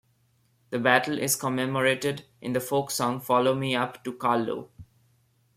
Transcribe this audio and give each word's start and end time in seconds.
The 0.71 0.79
battle 0.79 1.19
is 1.19 1.35
commemorated 1.35 2.25
in 2.41 2.53
the 2.53 2.59
folk 2.59 2.89
song 2.89 3.19
"Follow 3.19 3.53
me 3.53 3.75
up 3.75 4.03
to 4.03 4.13
Carlow". 4.13 4.71